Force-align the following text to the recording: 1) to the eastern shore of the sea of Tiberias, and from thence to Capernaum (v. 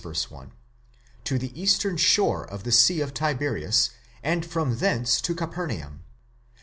1) 0.03 0.51
to 1.23 1.37
the 1.37 1.61
eastern 1.61 1.95
shore 1.95 2.43
of 2.45 2.63
the 2.63 2.71
sea 2.71 3.01
of 3.01 3.13
Tiberias, 3.13 3.91
and 4.23 4.43
from 4.43 4.77
thence 4.79 5.21
to 5.21 5.35
Capernaum 5.35 5.99
(v. 6.47 6.53